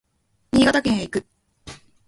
[0.51, 1.27] 新潟県へ行く